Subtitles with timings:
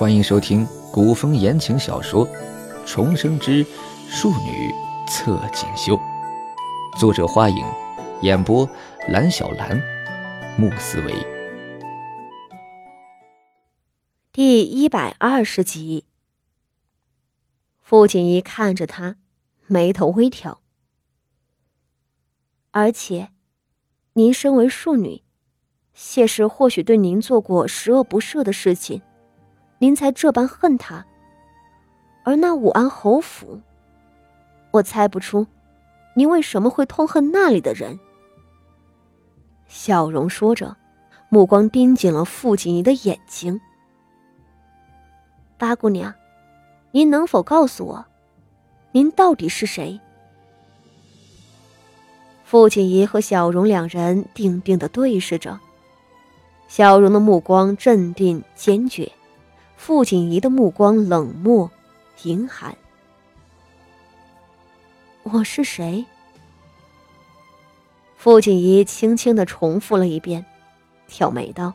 [0.00, 2.26] 欢迎收听古风言情小说
[2.86, 3.62] 《重生之
[4.08, 4.74] 庶女
[5.06, 5.94] 侧锦绣》，
[6.98, 7.62] 作者：花影，
[8.22, 8.66] 演播：
[9.08, 9.78] 蓝小兰、
[10.56, 11.14] 穆思维。
[14.32, 16.06] 第一百二十集，
[17.82, 19.16] 傅锦仪看着他，
[19.66, 20.62] 眉头微挑。
[22.70, 23.28] 而且，
[24.14, 25.22] 您身为庶女，
[25.92, 29.02] 谢氏或许对您做过十恶不赦的事情。
[29.82, 31.06] 您才这般恨他，
[32.22, 33.58] 而那武安侯府，
[34.72, 35.46] 我猜不出，
[36.12, 37.98] 您为什么会痛恨那里的人。
[39.68, 40.76] 小荣说着，
[41.30, 43.58] 目光盯紧了傅锦仪的眼睛。
[45.56, 46.12] 八姑娘，
[46.90, 48.04] 您能否告诉我，
[48.92, 49.98] 您到底是谁？
[52.44, 55.58] 傅锦仪和小荣两人定定的对视着，
[56.68, 59.10] 小荣的目光镇定坚决。
[59.82, 61.70] 傅锦仪的目光冷漠、
[62.22, 62.76] 阴寒。
[65.22, 66.04] 我是谁？
[68.14, 70.44] 傅锦仪轻轻的重复了一遍，
[71.08, 71.72] 挑眉道：“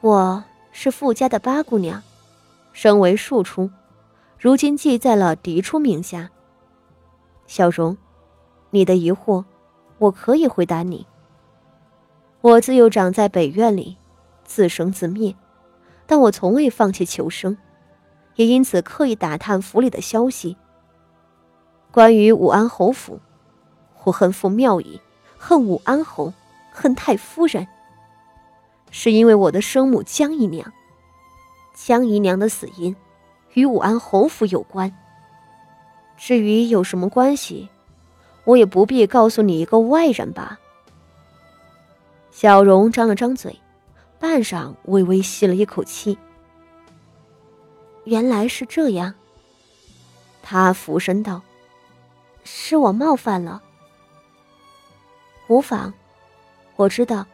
[0.00, 2.02] 我是傅家的八姑娘，
[2.72, 3.70] 身为庶出，
[4.38, 6.30] 如今记在了嫡出名下。
[7.46, 7.94] 小荣，
[8.70, 9.44] 你的疑惑，
[9.98, 11.06] 我可以回答你。
[12.40, 13.98] 我自幼长在北院里，
[14.46, 15.36] 自生自灭。”
[16.06, 17.56] 但我从未放弃求生，
[18.36, 20.56] 也因此刻意打探府里的消息。
[21.90, 23.20] 关于武安侯府，
[24.04, 25.00] 我恨父庙仪，
[25.38, 26.32] 恨武安侯，
[26.70, 27.66] 恨太夫人，
[28.90, 30.72] 是因为我的生母江姨娘。
[31.74, 32.94] 江姨娘的死因
[33.54, 34.94] 与武安侯府有关。
[36.16, 37.68] 至于有什么关系，
[38.44, 40.58] 我也不必告诉你一个外人吧。
[42.30, 43.58] 小荣张了张嘴。
[44.22, 46.16] 半晌，微微吸了一口气。
[48.04, 49.12] 原来是这样。
[50.44, 51.42] 他俯身道
[52.44, 53.60] ：“是我冒犯了，
[55.48, 55.92] 无妨。
[56.76, 57.26] 我知道，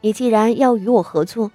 [0.00, 1.50] 你既然要与我合作，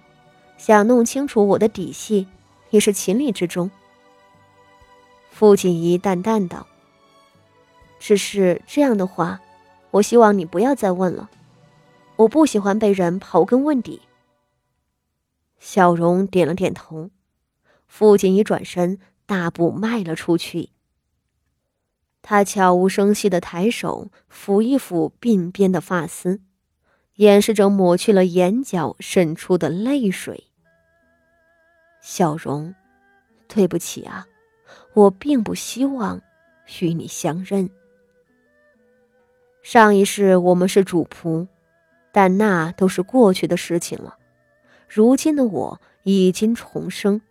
[0.57, 2.27] 想弄清楚我的底细，
[2.69, 3.72] 也是情理之中。”
[5.31, 6.67] 傅锦仪淡淡道
[8.00, 9.39] ：“只是这样的话，
[9.91, 11.29] 我希望你不要再问了。
[12.17, 14.01] 我不喜欢被人刨根问底。”
[15.59, 17.09] 小荣点了点头，
[17.88, 20.69] 父亲一转身，大步迈了出去。
[22.22, 26.41] 他悄无声息的抬手抚一抚鬓边的发丝，
[27.16, 30.45] 掩饰着抹去了眼角渗出的泪水。
[32.01, 32.75] 小荣，
[33.47, 34.28] 对不起啊，
[34.94, 36.22] 我并不希望
[36.81, 37.69] 与你相认。
[39.62, 41.47] 上一世我们是主仆，
[42.12, 44.18] 但那都是过去的事情了。
[44.88, 47.22] 如今的我已经重生，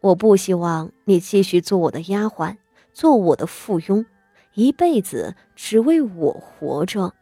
[0.00, 2.56] 我不希望你继续做我的丫鬟，
[2.92, 4.04] 做我的附庸，
[4.54, 7.14] 一辈子只为我活着。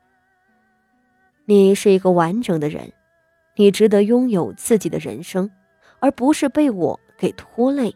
[1.45, 2.93] 你是一个完整的人，
[3.57, 5.51] 你值得拥有自己的人生，
[6.01, 7.95] 而不是被我给拖累。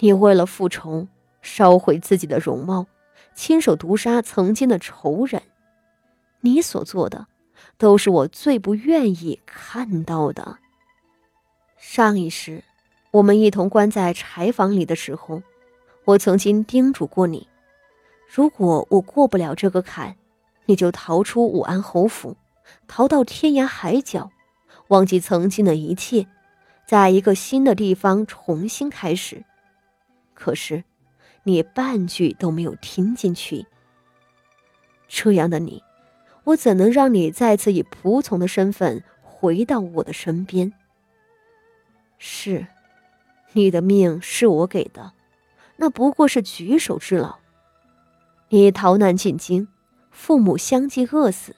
[0.00, 1.06] 你为了复仇，
[1.40, 2.84] 烧毁自己的容貌，
[3.32, 5.40] 亲手毒杀曾经的仇人，
[6.40, 7.28] 你所做的。
[7.76, 10.58] 都是我最不愿意看到的。
[11.76, 12.64] 上一世，
[13.10, 15.42] 我们一同关在柴房里的时候，
[16.04, 17.48] 我曾经叮嘱过你：
[18.26, 20.16] 如果我过不了这个坎，
[20.64, 22.36] 你就逃出武安侯府，
[22.88, 24.30] 逃到天涯海角，
[24.88, 26.26] 忘记曾经的一切，
[26.86, 29.44] 在一个新的地方重新开始。
[30.32, 30.84] 可是，
[31.44, 33.66] 你半句都没有听进去。
[35.06, 35.82] 这样的你。
[36.44, 40.72] 我怎能让你再次以仆从的身份回到我的身边？
[42.18, 42.66] 是，
[43.52, 45.12] 你的命是我给的，
[45.76, 47.36] 那不过是举手之劳。
[48.50, 49.68] 你逃难进京，
[50.10, 51.56] 父母相继饿死，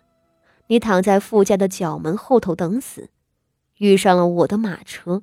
[0.68, 3.10] 你躺在傅家的角门后头等死，
[3.78, 5.22] 遇上了我的马车。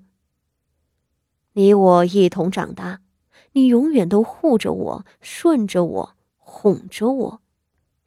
[1.53, 2.99] 你我一同长大，
[3.53, 7.41] 你永远都护着我，顺着我，哄着我，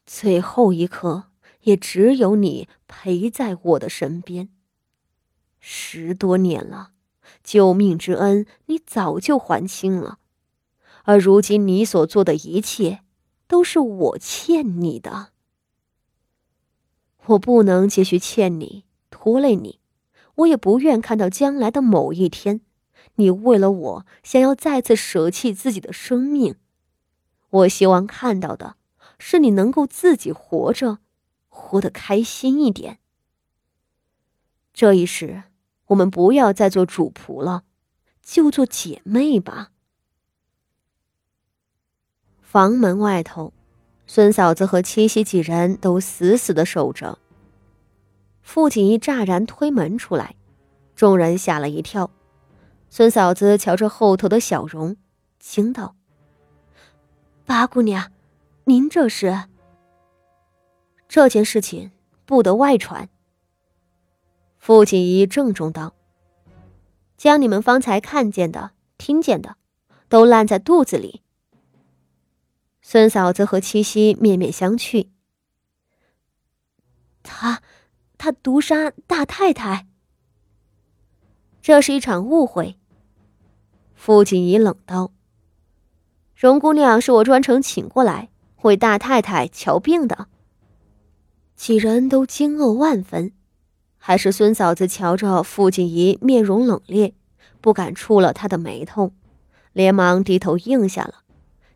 [0.05, 1.25] 最后一刻。
[1.67, 4.49] 也只有你陪在我的身边。
[5.59, 6.93] 十多年了，
[7.43, 10.19] 救命之恩你早就还清了，
[11.03, 13.01] 而如今你所做的一切，
[13.49, 15.31] 都是我欠你的。
[17.27, 19.81] 我不能继续欠你，拖累你，
[20.37, 22.61] 我也不愿看到将来的某一天，
[23.17, 26.55] 你为了我想要再次舍弃自己的生命。
[27.51, 28.77] 我希望看到的
[29.19, 30.99] 是你能够自己活着。
[31.57, 32.99] 活得开心一点。
[34.75, 35.45] 这一世，
[35.87, 37.65] 我们不要再做主仆了，
[38.23, 39.71] 就做姐妹吧。
[42.43, 43.55] 房门外头，
[44.07, 47.19] 孙嫂子和七夕几人都死死的守着。
[48.43, 50.37] 傅锦衣乍然推门出来，
[50.95, 52.11] 众人吓了一跳。
[52.91, 54.97] 孙嫂子瞧着后头的小荣，
[55.39, 55.97] 惊道
[57.45, 58.13] ：“八姑娘，
[58.65, 59.49] 您这是？
[61.09, 61.91] 这件事情
[62.25, 63.09] 不得外传。”
[64.59, 65.95] 傅锦衣郑重道
[67.17, 69.57] ：“将你们方才看见的、听见的，
[70.09, 71.23] 都烂在肚子里。”
[72.83, 75.09] 孙嫂子和七夕面面相觑。
[77.23, 77.63] 他，
[78.17, 79.87] 他毒杀大太太。
[81.61, 82.79] 这是一场误会。
[83.95, 85.11] 傅锦仪冷道
[86.37, 88.29] ：“荣姑娘是我专程请过来
[88.63, 90.29] 为大太太瞧病的。”
[91.57, 93.33] 几人都惊愕万分，
[93.97, 97.15] 还是孙嫂子瞧着傅锦仪面容冷冽，
[97.63, 99.13] 不敢触了他的眉头，
[99.73, 101.23] 连忙低头应下了。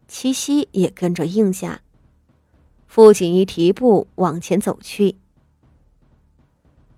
[0.06, 1.80] 七夕也跟着应下。
[2.86, 5.16] 傅锦衣提步往前走去。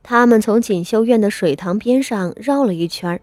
[0.02, 3.20] 他们从锦绣院的水塘边上绕了一圈，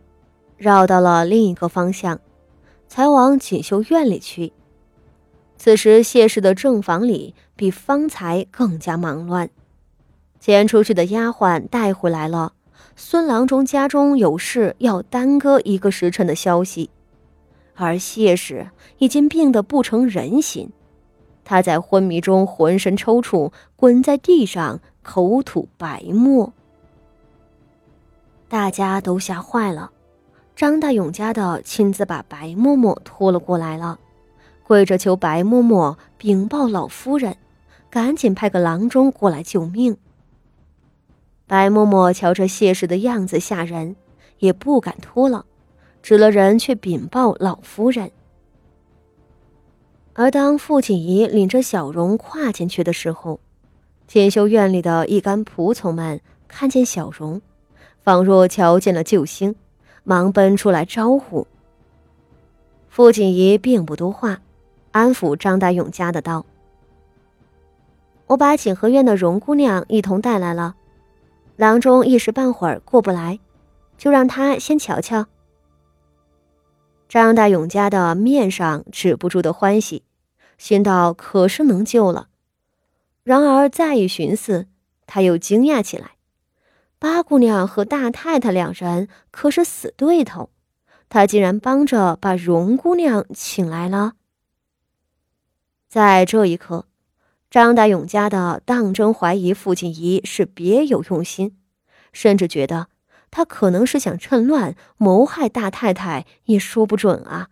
[0.56, 2.22] 绕到了另一个方向，
[2.88, 4.54] 才往锦绣院里去。
[5.60, 9.50] 此时谢氏的正房里比方才更加忙乱，
[10.40, 12.54] 牵出去的丫鬟带回来了
[12.96, 16.90] 孙郎中家中有事要耽搁一个时辰的消息。
[17.76, 18.70] 而谢氏
[19.00, 20.72] 已经病得不成人形，
[21.44, 26.54] 他在昏迷中浑身抽搐，滚在地上，口吐白沫。
[28.48, 29.92] 大家都吓坏了，
[30.56, 34.00] 张大勇家的亲自把白嬷嬷拖了过来了，
[34.69, 37.38] 跪着求白嬷嬷禀报老夫人，
[37.89, 39.98] 赶紧派个郎中过来救命。
[41.48, 43.95] 白嬷嬷瞧着谢氏的样子吓人，
[44.38, 45.48] 也不敢拖了。
[46.04, 48.12] 指了人去禀报老夫人，
[50.13, 53.39] 而当傅锦仪领着小荣跨进去的时候，
[54.06, 57.42] 锦绣院里的一干仆从们看见小荣，
[58.04, 59.56] 仿若瞧见了救星，
[60.04, 61.48] 忙奔出来招呼。
[62.88, 64.39] 傅锦仪并不多话，
[65.00, 66.46] 安抚张大勇家的道
[68.28, 70.75] ：“我把锦和院的荣姑娘一同带来了，
[71.56, 73.40] 郎中一时半会儿过不来，
[73.98, 75.28] 就让他先瞧瞧。”
[77.07, 80.04] 张大勇家的面上止不住的欢喜，
[80.57, 82.28] 心道可是能救了。
[83.24, 84.68] 然而再一寻思，
[85.07, 86.12] 他又惊讶起来：
[87.00, 90.50] 八姑娘和大太太两人可是死对头，
[91.07, 94.16] 他竟然帮着把荣姑娘请来了。
[95.90, 96.86] 在这一刻，
[97.50, 101.58] 张大勇家的当真怀疑傅锦仪是别有用心，
[102.14, 102.88] 甚至觉得。
[103.32, 107.50] 他可能是想趁乱谋害大太太，也说不准啊。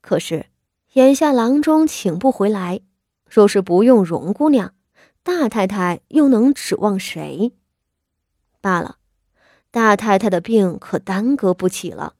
[0.00, 0.46] 可是
[0.94, 2.80] 眼下郎中请不回来，
[3.28, 4.72] 若是不用荣姑娘，
[5.22, 7.52] 大太太又能指望谁？
[8.62, 8.96] 罢了，
[9.70, 12.14] 大太太的病可耽搁不起了。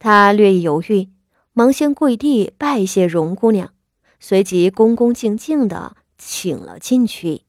[0.00, 1.08] 他略一犹豫，
[1.52, 3.72] 忙先跪地拜谢荣姑娘，
[4.20, 7.47] 随即恭恭敬敬的请了进去。